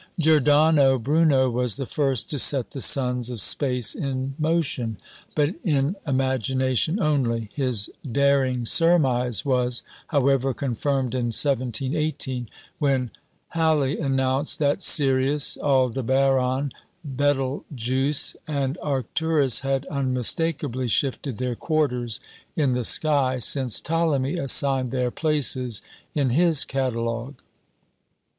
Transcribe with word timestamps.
Giordano 0.17 0.97
Bruno 0.97 1.47
was 1.51 1.75
the 1.75 1.85
first 1.85 2.27
to 2.31 2.39
set 2.39 2.71
the 2.71 2.81
suns 2.81 3.29
of 3.29 3.39
space 3.39 3.93
in 3.93 4.33
motion; 4.39 4.97
but 5.35 5.53
in 5.63 5.95
imagination 6.07 6.99
only. 6.99 7.49
His 7.53 7.87
daring 8.11 8.65
surmise 8.65 9.45
was, 9.45 9.83
however, 10.07 10.55
confirmed 10.55 11.13
in 11.13 11.25
1718, 11.27 12.49
when 12.79 13.11
Halley 13.49 13.99
announced 13.99 14.57
that 14.57 14.81
Sirius, 14.81 15.55
Aldebaran, 15.61 16.71
Betelgeux, 17.05 18.33
and 18.47 18.79
Arcturus 18.81 19.59
had 19.59 19.85
unmistakably 19.85 20.87
shifted 20.87 21.37
their 21.37 21.55
quarters 21.55 22.19
in 22.55 22.71
the 22.73 22.83
sky 22.83 23.37
since 23.37 23.79
Ptolemy 23.79 24.33
assigned 24.39 24.89
their 24.89 25.11
places 25.11 25.83
in 26.15 26.31
his 26.31 26.65
catalogue. 26.65 27.35